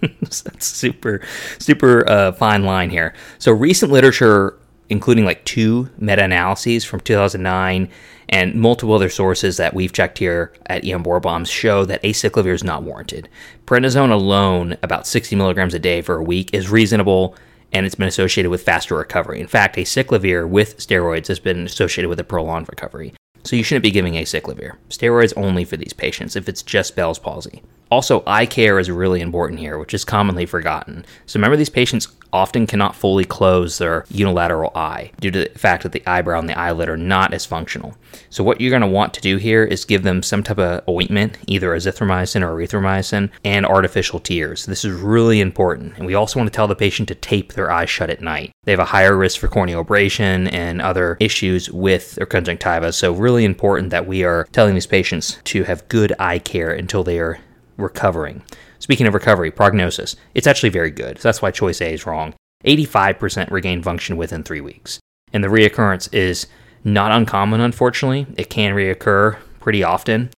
That's 0.20 0.66
super, 0.66 1.22
super 1.58 2.08
uh, 2.08 2.32
fine 2.32 2.64
line 2.64 2.90
here. 2.90 3.14
So 3.38 3.52
recent 3.52 3.90
literature 3.90 4.58
including 4.90 5.24
like 5.24 5.44
two 5.44 5.90
meta 5.98 6.24
analyses 6.24 6.84
from 6.84 7.00
2009 7.00 7.88
and 8.28 8.54
multiple 8.54 8.94
other 8.94 9.08
sources 9.08 9.56
that 9.56 9.74
we've 9.74 9.92
checked 9.92 10.18
here 10.18 10.52
at 10.66 10.84
EM 10.84 11.02
Board 11.02 11.22
Bombs 11.22 11.48
show 11.48 11.84
that 11.84 12.02
acyclovir 12.02 12.54
is 12.54 12.64
not 12.64 12.82
warranted. 12.82 13.28
Prednisone 13.66 14.10
alone, 14.10 14.76
about 14.82 15.06
60 15.06 15.34
milligrams 15.36 15.74
a 15.74 15.78
day 15.78 16.02
for 16.02 16.16
a 16.16 16.22
week, 16.22 16.52
is 16.52 16.70
reasonable 16.70 17.34
and 17.72 17.84
it's 17.84 17.94
been 17.94 18.08
associated 18.08 18.50
with 18.50 18.62
faster 18.62 18.96
recovery. 18.96 19.40
In 19.40 19.46
fact, 19.46 19.76
acyclovir 19.76 20.48
with 20.48 20.78
steroids 20.78 21.28
has 21.28 21.38
been 21.38 21.66
associated 21.66 22.08
with 22.08 22.20
a 22.20 22.24
prolonged 22.24 22.68
recovery. 22.68 23.14
So 23.48 23.56
you 23.56 23.62
shouldn't 23.62 23.84
be 23.84 23.90
giving 23.90 24.12
acyclovir. 24.12 24.76
Steroids 24.90 25.32
only 25.34 25.64
for 25.64 25.78
these 25.78 25.94
patients 25.94 26.36
if 26.36 26.50
it's 26.50 26.62
just 26.62 26.94
Bell's 26.94 27.18
palsy. 27.18 27.62
Also, 27.90 28.22
eye 28.26 28.44
care 28.44 28.78
is 28.78 28.90
really 28.90 29.22
important 29.22 29.58
here, 29.58 29.78
which 29.78 29.94
is 29.94 30.04
commonly 30.04 30.44
forgotten. 30.44 31.06
So 31.24 31.38
remember, 31.38 31.56
these 31.56 31.70
patients 31.70 32.08
often 32.32 32.66
cannot 32.66 32.94
fully 32.94 33.24
close 33.24 33.78
their 33.78 34.04
unilateral 34.10 34.70
eye 34.74 35.10
due 35.20 35.30
to 35.30 35.38
the 35.44 35.58
fact 35.58 35.82
that 35.82 35.92
the 35.92 36.06
eyebrow 36.06 36.38
and 36.38 36.48
the 36.48 36.58
eyelid 36.58 36.88
are 36.88 36.96
not 36.96 37.32
as 37.32 37.46
functional. 37.46 37.96
So 38.30 38.44
what 38.44 38.60
you're 38.60 38.70
going 38.70 38.82
to 38.82 38.86
want 38.86 39.14
to 39.14 39.20
do 39.20 39.38
here 39.38 39.64
is 39.64 39.86
give 39.86 40.02
them 40.02 40.22
some 40.22 40.42
type 40.42 40.58
of 40.58 40.86
ointment, 40.88 41.38
either 41.46 41.70
azithromycin 41.70 42.42
or 42.42 42.54
erythromycin, 42.54 43.30
and 43.44 43.64
artificial 43.64 44.20
tears. 44.20 44.66
This 44.66 44.84
is 44.84 44.92
really 44.92 45.40
important. 45.40 45.96
And 45.96 46.06
we 46.06 46.14
also 46.14 46.38
want 46.38 46.52
to 46.52 46.54
tell 46.54 46.68
the 46.68 46.76
patient 46.76 47.08
to 47.08 47.14
tape 47.14 47.54
their 47.54 47.70
eyes 47.70 47.88
shut 47.88 48.10
at 48.10 48.20
night. 48.20 48.52
They 48.64 48.72
have 48.72 48.80
a 48.80 48.84
higher 48.84 49.16
risk 49.16 49.40
for 49.40 49.48
corneal 49.48 49.80
abrasion 49.80 50.48
and 50.48 50.82
other 50.82 51.16
issues 51.20 51.70
with 51.70 52.16
their 52.16 52.26
conjunctiva. 52.26 52.92
So 52.92 53.12
really 53.18 53.44
important 53.44 53.90
that 53.90 54.06
we 54.06 54.24
are 54.24 54.46
telling 54.52 54.74
these 54.74 54.86
patients 54.86 55.38
to 55.44 55.64
have 55.64 55.88
good 55.88 56.14
eye 56.18 56.38
care 56.38 56.70
until 56.70 57.04
they 57.04 57.18
are 57.18 57.38
recovering. 57.76 58.42
Speaking 58.78 59.06
of 59.06 59.14
recovery, 59.14 59.50
prognosis, 59.50 60.16
it's 60.34 60.46
actually 60.46 60.70
very 60.70 60.90
good. 60.90 61.18
So 61.18 61.28
that's 61.28 61.42
why 61.42 61.50
choice 61.50 61.80
A 61.80 61.92
is 61.92 62.06
wrong. 62.06 62.34
85% 62.64 63.50
regain 63.50 63.82
function 63.82 64.16
within 64.16 64.42
three 64.42 64.60
weeks. 64.60 64.98
And 65.32 65.44
the 65.44 65.48
reoccurrence 65.48 66.12
is 66.12 66.46
not 66.84 67.12
uncommon, 67.12 67.60
unfortunately. 67.60 68.26
It 68.36 68.50
can 68.50 68.74
reoccur 68.74 69.38
pretty 69.60 69.82
often. 69.82 70.30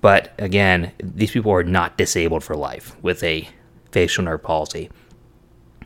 But 0.00 0.34
again, 0.38 0.92
these 1.02 1.30
people 1.30 1.52
are 1.52 1.62
not 1.62 1.96
disabled 1.96 2.44
for 2.44 2.56
life 2.56 2.96
with 3.02 3.22
a 3.22 3.48
facial 3.90 4.24
nerve 4.24 4.42
palsy. 4.42 4.90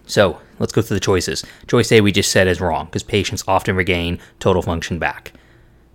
So 0.07 0.41
let's 0.59 0.73
go 0.73 0.83
through 0.83 0.97
the 0.97 1.01
choices. 1.01 1.45
Choice 1.67 1.93
A, 1.93 2.01
we 2.01 2.13
just 2.13 2.33
said, 2.33 2.49
is 2.49 2.61
wrong 2.61 2.87
because 2.87 3.03
patients 3.03 3.45
often 3.47 3.77
regain 3.77 4.19
total 4.41 4.63
function 4.63 4.99
back. 4.99 5.33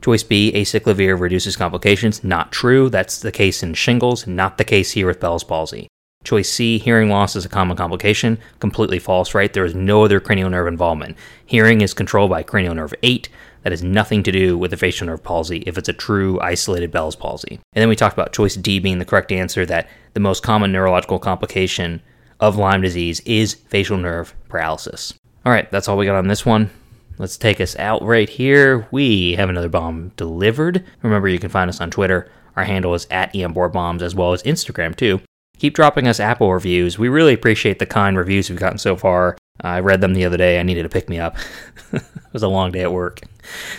Choice 0.04 0.24
B, 0.24 0.52
acyclovir 0.54 1.18
reduces 1.18 1.56
complications. 1.56 2.26
Not 2.26 2.52
true. 2.52 2.90
That's 2.90 3.22
the 3.22 3.32
case 3.32 3.64
in 3.64 3.74
shingles, 3.74 4.28
not 4.28 4.58
the 4.58 4.66
case 4.66 4.92
here 4.92 5.08
with 5.08 5.22
Bell's 5.22 5.46
palsy. 5.46 5.88
Choice 6.26 6.50
C, 6.50 6.78
hearing 6.78 7.10
loss 7.10 7.38
is 7.38 7.46
a 7.46 7.50
common 7.50 7.78
complication. 7.78 8.38
Completely 8.60 9.00
false, 9.00 9.34
right? 9.34 9.54
There 9.54 9.64
is 9.64 9.76
no 9.76 10.04
other 10.04 10.20
cranial 10.20 10.50
nerve 10.50 10.68
involvement. 10.68 11.16
Hearing 11.46 11.80
is 11.80 11.94
controlled 11.94 12.32
by 12.32 12.44
cranial 12.44 12.76
nerve 12.76 12.94
8. 13.02 13.30
That 13.62 13.72
has 13.72 13.82
nothing 13.82 14.24
to 14.24 14.32
do 14.34 14.58
with 14.58 14.72
the 14.72 14.78
facial 14.78 15.08
nerve 15.08 15.24
palsy 15.24 15.60
if 15.66 15.78
it's 15.78 15.88
a 15.88 15.94
true 15.94 16.38
isolated 16.42 16.92
Bell's 16.92 17.16
palsy. 17.16 17.62
And 17.72 17.82
then 17.82 17.88
we 17.88 17.96
talked 17.96 18.14
about 18.14 18.34
choice 18.34 18.58
D 18.58 18.80
being 18.80 19.00
the 19.00 19.06
correct 19.06 19.32
answer 19.32 19.66
that 19.68 19.90
the 20.14 20.20
most 20.20 20.44
common 20.44 20.74
neurological 20.74 21.18
complication 21.18 22.02
of 22.42 22.58
Lyme 22.58 22.82
disease 22.82 23.22
is 23.22 23.54
facial 23.54 23.98
nerve 23.98 24.36
paralysis. 24.50 25.14
All 25.46 25.54
right, 25.54 25.72
that's 25.72 25.88
all 25.88 25.96
we 25.96 26.06
got 26.06 26.18
on 26.18 26.28
this 26.28 26.46
one. 26.46 26.72
Let's 27.18 27.38
take 27.38 27.62
us 27.62 27.76
out 27.78 28.02
right 28.04 28.30
here. 28.30 28.88
We 28.92 29.34
have 29.36 29.50
another 29.50 29.70
bomb 29.70 30.10
delivered. 30.18 30.84
Remember, 31.02 31.28
you 31.28 31.40
can 31.40 31.50
find 31.50 31.70
us 31.70 31.80
on 31.80 31.92
Twitter. 31.92 32.30
Our 32.56 32.64
handle 32.64 32.94
is 32.94 33.08
at 33.12 33.34
EMBoardBombs 33.34 34.02
as 34.02 34.16
well 34.16 34.34
as 34.34 34.44
Instagram 34.44 34.96
too. 34.96 35.22
Keep 35.58 35.76
dropping 35.76 36.08
us 36.08 36.20
Apple 36.20 36.52
reviews. 36.52 36.98
We 36.98 37.10
really 37.10 37.34
appreciate 37.34 37.80
the 37.80 37.86
kind 37.86 38.18
reviews 38.18 38.50
we've 38.50 38.60
gotten 38.60 38.80
so 38.80 38.96
far. 38.96 39.38
I 39.62 39.80
read 39.80 40.02
them 40.02 40.14
the 40.14 40.26
other 40.26 40.38
day. 40.38 40.60
I 40.60 40.64
needed 40.64 40.84
to 40.84 40.90
pick 40.90 41.10
me 41.10 41.20
up. 41.20 41.38
it 41.94 42.04
was 42.34 42.44
a 42.44 42.48
long 42.48 42.72
day 42.72 42.82
at 42.82 42.92
work. 42.92 43.22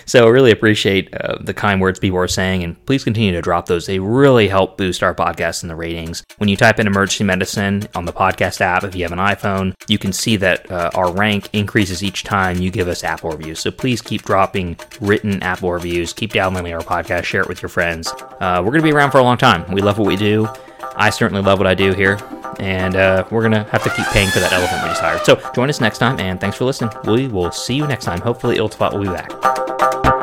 So, 0.05 0.25
I 0.25 0.29
really 0.29 0.51
appreciate 0.51 1.13
uh, 1.15 1.37
the 1.41 1.53
kind 1.53 1.81
words 1.81 1.99
people 1.99 2.19
are 2.19 2.27
saying, 2.27 2.63
and 2.63 2.85
please 2.85 3.03
continue 3.03 3.31
to 3.31 3.41
drop 3.41 3.65
those. 3.67 3.85
They 3.85 3.99
really 3.99 4.47
help 4.47 4.77
boost 4.77 5.03
our 5.03 5.15
podcast 5.15 5.63
and 5.63 5.69
the 5.69 5.75
ratings. 5.75 6.23
When 6.37 6.49
you 6.49 6.57
type 6.57 6.79
in 6.79 6.87
emergency 6.87 7.23
medicine 7.23 7.87
on 7.95 8.05
the 8.05 8.13
podcast 8.13 8.61
app, 8.61 8.83
if 8.83 8.95
you 8.95 9.03
have 9.03 9.11
an 9.11 9.19
iPhone, 9.19 9.73
you 9.87 9.97
can 9.97 10.13
see 10.13 10.35
that 10.37 10.69
uh, 10.71 10.91
our 10.95 11.11
rank 11.11 11.49
increases 11.53 12.03
each 12.03 12.23
time 12.23 12.59
you 12.59 12.71
give 12.71 12.87
us 12.87 13.03
Apple 13.03 13.31
reviews. 13.31 13.59
So, 13.59 13.71
please 13.71 14.01
keep 14.01 14.23
dropping 14.23 14.77
written 15.01 15.41
Apple 15.43 15.71
reviews. 15.71 16.13
Keep 16.13 16.33
downloading 16.33 16.73
our 16.73 16.81
podcast, 16.81 17.23
share 17.23 17.41
it 17.41 17.47
with 17.47 17.61
your 17.61 17.69
friends. 17.69 18.11
Uh, 18.39 18.61
we're 18.63 18.71
going 18.71 18.81
to 18.81 18.83
be 18.83 18.91
around 18.91 19.11
for 19.11 19.19
a 19.19 19.23
long 19.23 19.37
time. 19.37 19.69
We 19.71 19.81
love 19.81 19.97
what 19.97 20.07
we 20.07 20.15
do. 20.15 20.47
I 20.97 21.09
certainly 21.09 21.43
love 21.43 21.59
what 21.59 21.67
I 21.67 21.73
do 21.73 21.93
here, 21.93 22.17
and 22.59 22.95
uh, 22.95 23.25
we're 23.29 23.41
going 23.41 23.51
to 23.51 23.69
have 23.71 23.83
to 23.83 23.89
keep 23.89 24.05
paying 24.07 24.29
for 24.29 24.39
that 24.39 24.53
elephant 24.53 24.81
we 24.83 24.89
just 24.89 25.01
hired. 25.01 25.25
So 25.25 25.39
join 25.53 25.69
us 25.69 25.81
next 25.81 25.97
time, 25.97 26.19
and 26.19 26.39
thanks 26.39 26.57
for 26.57 26.65
listening. 26.65 26.91
We 27.05 27.27
will 27.27 27.51
see 27.51 27.75
you 27.75 27.87
next 27.87 28.05
time. 28.05 28.21
Hopefully, 28.21 28.57
Iltifat 28.57 28.93
will 28.93 29.01
be 29.01 29.07
back. 29.07 30.14